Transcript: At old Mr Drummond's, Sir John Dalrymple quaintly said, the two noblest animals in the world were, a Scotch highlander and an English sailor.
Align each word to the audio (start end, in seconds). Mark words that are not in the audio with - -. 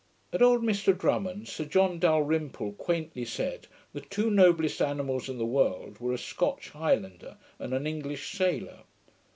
At 0.33 0.41
old 0.41 0.63
Mr 0.63 0.97
Drummond's, 0.97 1.51
Sir 1.53 1.65
John 1.65 1.99
Dalrymple 1.99 2.71
quaintly 2.73 3.23
said, 3.23 3.67
the 3.93 4.01
two 4.01 4.31
noblest 4.31 4.81
animals 4.81 5.29
in 5.29 5.37
the 5.37 5.45
world 5.45 5.99
were, 5.99 6.13
a 6.13 6.17
Scotch 6.17 6.69
highlander 6.71 7.37
and 7.59 7.71
an 7.71 7.85
English 7.85 8.35
sailor. 8.35 8.79